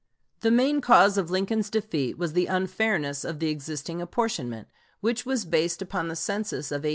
[0.39, 4.67] The main cause of Lincoln's defeat was the unfairness of the existing apportionment,
[4.99, 6.89] which was based upon the census of 1850.